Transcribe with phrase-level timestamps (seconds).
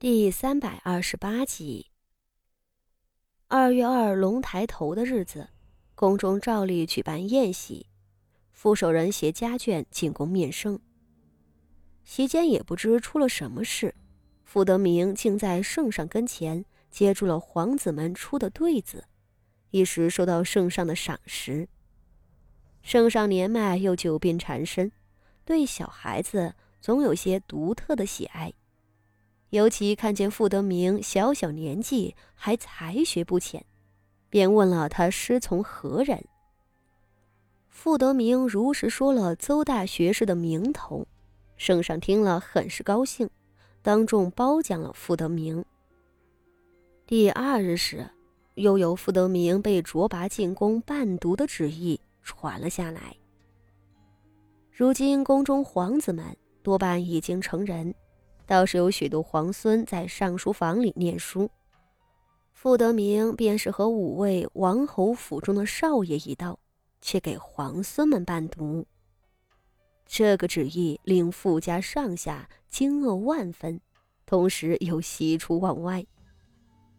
[0.00, 1.90] 第三百二十八集。
[3.48, 5.50] 二月二龙抬头的日子，
[5.94, 7.84] 宫中照例举办宴席，
[8.50, 10.80] 副手人携家眷进宫面圣。
[12.02, 13.94] 席间也不知出了什么事，
[14.42, 19.04] 傅德明竟在圣上跟前接住了皇子们出的对子，
[19.68, 21.68] 一时受到圣上的赏识。
[22.80, 24.90] 圣上年迈又久病缠身，
[25.44, 28.50] 对小孩子总有些独特的喜爱。
[29.50, 33.64] 尤其看见傅德明小小年纪还才学不浅，
[34.28, 36.24] 便问了他师从何人。
[37.68, 41.06] 傅德明如实说了邹大学士的名头，
[41.56, 43.28] 圣上听了很是高兴，
[43.82, 45.64] 当众褒奖了傅德明。
[47.06, 48.08] 第二日时，
[48.54, 53.16] 又有傅德明被卓拔进宫伴读的旨意传了下来。
[54.70, 56.24] 如今宫中皇子们
[56.62, 57.92] 多半已经成人。
[58.50, 61.48] 倒是有许多皇孙在上书房里念书，
[62.52, 66.58] 傅德明便是和五位王侯府中的少爷一道，
[67.00, 68.84] 去给皇孙们伴读。
[70.04, 73.80] 这个旨意令傅家上下惊愕万分，
[74.26, 76.04] 同时又喜出望外。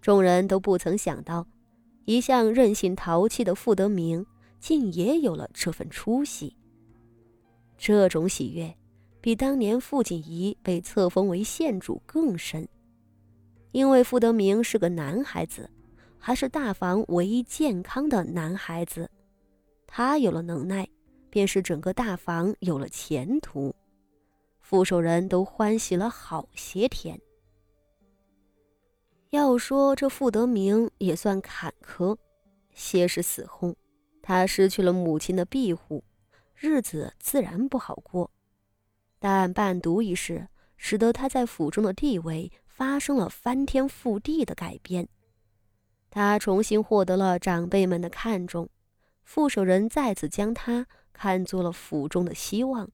[0.00, 1.46] 众人都不曾想到，
[2.06, 4.24] 一向任性淘气的傅德明，
[4.58, 6.56] 竟也有了这份出息。
[7.76, 8.74] 这种喜悦。
[9.24, 12.68] 比当年傅锦仪被册封为县主更深，
[13.72, 15.70] 因为傅德明是个男孩子，
[16.18, 19.10] 还是大房唯一健康的男孩子。
[19.86, 20.86] 他有了能耐，
[21.30, 23.74] 便是整个大房有了前途。
[24.60, 27.18] 傅守仁都欢喜了好些天。
[29.30, 32.14] 要说这傅德明也算坎坷，
[32.74, 33.74] 些是死后，
[34.20, 36.04] 他失去了母亲的庇护，
[36.54, 38.30] 日子自然不好过。
[39.26, 45.08] 但伴读一事，使得他在府中的地位发生了翻天覆地的改变。
[46.10, 48.68] 他重新获得了长辈们的看重，
[49.22, 52.90] 副手人再次将他看作了府中的希望，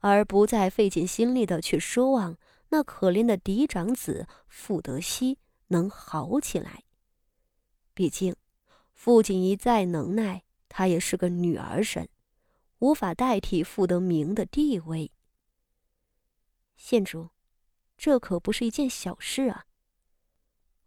[0.00, 2.36] 而不再费尽心力的去奢望
[2.70, 6.82] 那可怜的嫡长子傅德熙能好起来。
[7.94, 8.34] 毕竟，
[8.92, 12.08] 傅锦仪再能耐，她也是个女儿身，
[12.80, 15.12] 无法代替傅德明的地位。
[16.76, 17.30] 县主，
[17.96, 19.64] 这可不是一件小事啊。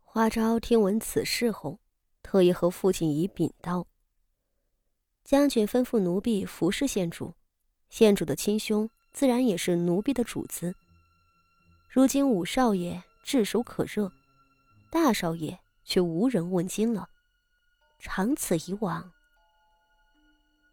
[0.02, 1.80] 花昭听闻此事后，
[2.24, 3.88] 特意和父亲仪禀道
[5.24, 7.34] ：“将军吩咐奴婢服侍县主，
[7.90, 10.76] 县主的亲兄自然也是奴婢的主子。
[11.90, 14.12] 如今五少爷炙手可热，
[14.90, 17.10] 大少爷却无人问津了。
[18.00, 19.12] 长此以往……”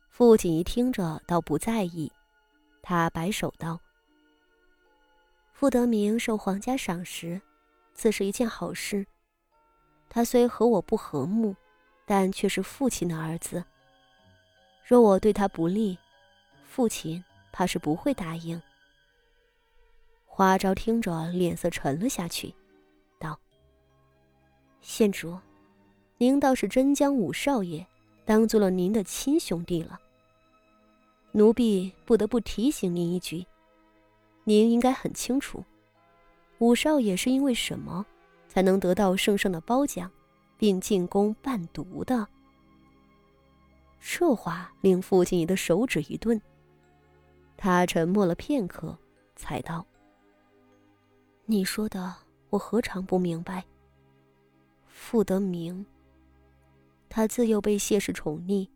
[0.09, 2.13] 父亲一听着，倒不在意，
[2.83, 3.81] 他摆手道。
[5.55, 7.41] 傅德明受皇家赏识，
[7.93, 9.07] 自是一件好事。
[10.09, 11.55] 他虽和我不和睦，
[12.05, 13.65] 但却是父亲的儿子。
[14.85, 15.97] 若我对他不利，
[16.65, 18.61] 父亲怕是不会答应。
[20.27, 22.53] 花昭听着，脸色沉了下去，
[23.21, 23.39] 道
[24.83, 25.39] ：“县主，
[26.19, 27.87] 您倒是真将五少爷
[28.25, 30.01] 当做了您的亲兄弟了。
[31.31, 33.47] 奴婢不得不提醒您一句。”
[34.47, 35.65] 您应该很清楚，
[36.59, 38.05] 五少爷是因为什么
[38.47, 40.11] 才能得到圣上的褒奖，
[40.59, 42.29] 并进宫伴读的？
[43.99, 46.39] 这话令父亲的手指一顿，
[47.57, 48.99] 他沉默了片刻，
[49.35, 49.87] 才道
[51.47, 52.15] ：“你说的，
[52.51, 53.65] 我何尝不明白。
[54.87, 55.87] 傅德明，
[57.09, 58.69] 他自幼被谢氏宠溺，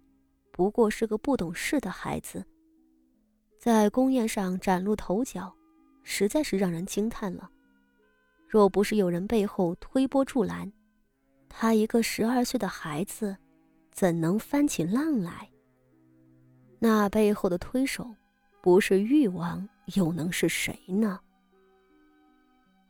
[0.50, 2.43] 不过是个不懂事的孩子，
[3.59, 5.55] 在宫宴上崭露头角。”
[6.10, 7.50] 实在是让人惊叹了。
[8.48, 10.72] 若不是有人背后推波助澜，
[11.50, 13.36] 他一个十二岁的孩子，
[13.92, 15.50] 怎能翻起浪来？
[16.78, 18.08] 那背后的推手，
[18.62, 21.20] 不是誉王，又能是谁呢？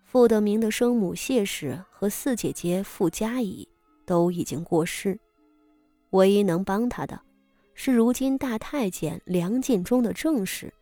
[0.04, 3.68] 傅德明的生母谢氏和四姐姐傅佳怡
[4.06, 5.18] 都已经过世，
[6.10, 7.21] 唯一能帮他的，
[7.74, 10.72] 是如今大太监梁进忠的正室。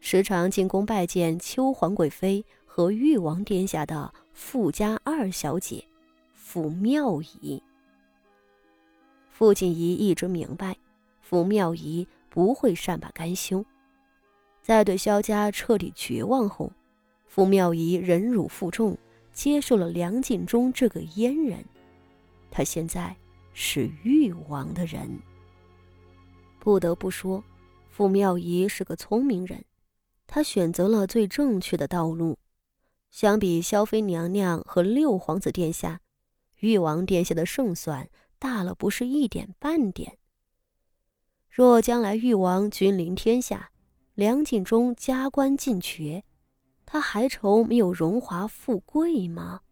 [0.00, 5.84] 时常进宫拜见秋皇贵妃和誉王殿下的富家二小姐
[6.32, 7.62] 傅妙仪。
[9.30, 10.76] 傅锦仪一直明白，
[11.20, 13.64] 傅妙仪不会善罢甘休。
[14.62, 16.72] 在对萧家彻底绝望后，
[17.26, 18.96] 傅妙仪忍辱负重，
[19.32, 21.64] 接受了梁敬忠这个阉人。
[22.50, 23.14] 他现在
[23.52, 25.20] 是誉王的人。
[26.58, 27.42] 不得不说，
[27.90, 29.62] 傅妙仪是个聪明人。
[30.28, 32.38] 他选择了最正确的道路，
[33.10, 36.00] 相比萧妃娘娘和六皇子殿下，
[36.60, 38.08] 誉王殿下的胜算
[38.38, 40.18] 大了不是一点半点。
[41.50, 43.70] 若将来誉王君临天下，
[44.14, 46.22] 梁晋中加官进爵，
[46.84, 49.62] 他还愁没有荣华富贵吗？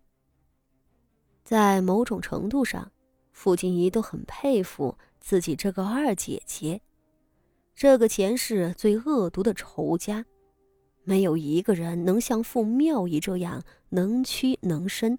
[1.45, 2.91] 在某种程度上，
[3.31, 6.81] 傅锦仪都很佩服自己这个二姐姐。
[7.75, 10.25] 这个前世最恶毒的仇家，
[11.09, 15.17] 没有一个人能像傅妙仪这样能屈能伸，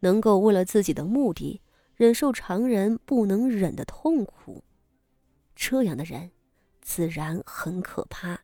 [0.00, 1.60] 能够为了自己的目的
[1.94, 4.64] 忍受常人不能忍的痛苦。
[5.54, 6.30] 这样的人，
[6.80, 8.40] 自然很可怕。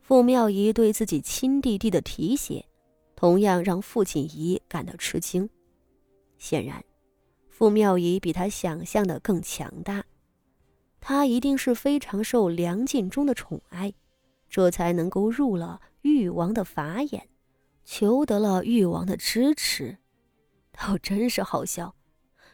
[0.00, 2.64] 傅妙仪对自己亲弟弟的提携，
[3.14, 5.50] 同样让傅锦仪感到吃惊。
[6.38, 6.82] 显然，
[7.50, 10.02] 傅妙仪比他想象的更强大。
[10.98, 13.92] 他一定是非常受梁晋忠的宠爱，
[14.52, 17.30] 这才能够入了誉王的法眼，
[17.86, 19.96] 求得了誉王的支持。
[20.72, 21.94] 倒真是好笑，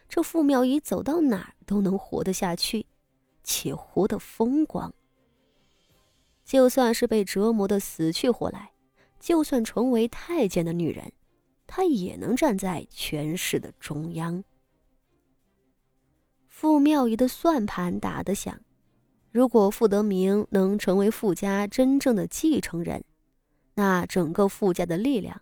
[0.07, 2.85] 这傅妙仪走到哪儿都能活得下去，
[3.43, 4.93] 且活得风光。
[6.45, 8.71] 就算是被折磨的死去活来，
[9.19, 11.11] 就算成为太监的女人，
[11.67, 14.45] 她也能站在权势的中央。
[16.47, 18.61] 傅妙仪的算盘打得响，
[19.31, 23.03] 如果傅德明能成为傅家真正的继承人，
[23.75, 25.41] 那整个傅家的力量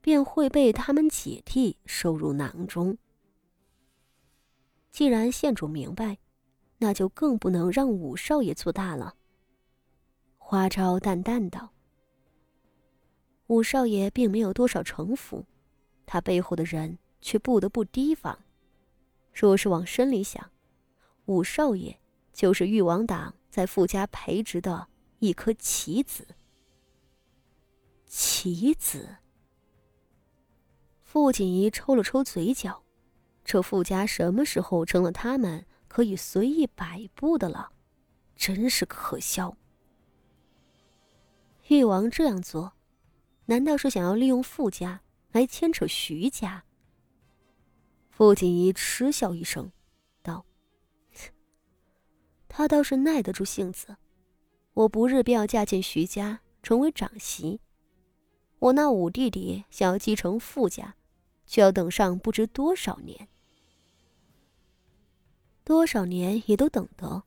[0.00, 2.98] 便会被他们姐弟收入囊中。
[4.90, 6.18] 既然县主明白，
[6.78, 9.14] 那就更不能让五少爷做大了。
[10.38, 11.70] 花昭淡淡道
[13.46, 15.44] ：“五少爷并没有多少城府，
[16.06, 18.36] 他背后的人却不得不提防。
[19.32, 20.50] 若是往深里想。”
[21.26, 21.97] 五少爷
[22.38, 24.86] 就是誉王党在傅家培植的
[25.18, 26.24] 一颗棋子。
[28.06, 29.16] 棋子。
[31.02, 32.84] 傅锦仪抽了抽嘴角，
[33.44, 37.72] 这傅家什么时候成了他们可以随意摆布的了？
[38.36, 39.56] 真是可笑。
[41.66, 42.74] 誉王这样做，
[43.46, 45.00] 难道是想要利用傅家
[45.32, 46.62] 来牵扯徐家？
[48.10, 49.72] 傅锦仪嗤笑一声。
[52.48, 53.96] 他倒是耐得住性子，
[54.72, 57.60] 我不日便要嫁进徐家，成为长媳。
[58.58, 60.96] 我那五弟弟想要继承傅家，
[61.46, 63.28] 却要等上不知多少年，
[65.62, 67.22] 多少年也都等得。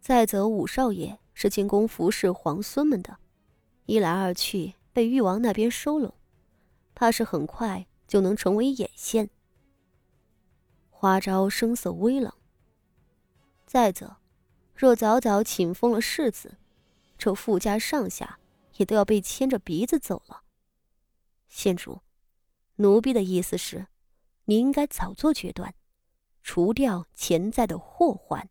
[0.00, 3.16] 再则五少爷是进宫服侍皇孙们的，
[3.86, 6.14] 一来二去被誉王那边收拢，
[6.94, 9.30] 怕是很快就能成为眼线。
[10.90, 12.32] 花招声色微冷。
[13.66, 14.16] 再则。
[14.74, 16.58] 若早早请封了世子，
[17.16, 18.38] 这傅家上下
[18.76, 20.42] 也都要被牵着鼻子走了。
[21.48, 22.00] 县主，
[22.76, 23.86] 奴婢的意思是，
[24.46, 25.74] 你应该早做决断，
[26.42, 28.48] 除掉潜在的祸患。